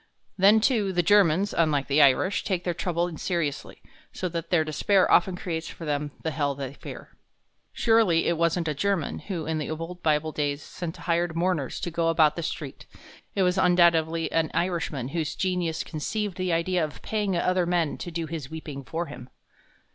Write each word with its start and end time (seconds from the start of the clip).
Then, 0.35 0.59
too, 0.61 0.91
the 0.91 1.03
Germans, 1.03 1.53
unlike 1.53 1.85
the 1.87 2.01
Irish, 2.01 2.43
take 2.43 2.63
their 2.63 2.73
trouble 2.73 3.15
seriously, 3.19 3.83
so 4.11 4.27
that 4.29 4.49
their 4.49 4.63
despair 4.63 5.11
often 5.11 5.35
creates 5.35 5.67
for 5.69 5.85
them 5.85 6.09
the 6.23 6.31
hell 6.31 6.55
they 6.55 6.73
fear. 6.73 7.09
Surely 7.71 8.25
it 8.25 8.35
wasn't 8.35 8.67
a 8.67 8.73
German 8.73 9.19
who 9.19 9.45
in 9.45 9.59
the 9.59 9.69
old 9.69 10.01
Bible 10.01 10.31
days 10.31 10.63
sent 10.63 10.97
hired 10.97 11.35
mourners 11.35 11.79
to 11.81 11.91
go 11.91 12.07
about 12.07 12.35
the 12.35 12.41
street; 12.41 12.87
it 13.35 13.43
was 13.43 13.59
undoubtedly 13.59 14.31
an 14.31 14.49
Irishman 14.55 15.09
whose 15.09 15.35
genius 15.35 15.83
conceived 15.83 16.35
the 16.35 16.51
idea 16.51 16.83
of 16.83 17.03
paying 17.03 17.37
other 17.37 17.67
men 17.67 17.95
to 17.99 18.09
do 18.09 18.25
his 18.25 18.49
weeping 18.49 18.83
for 18.83 19.05
him. 19.05 19.29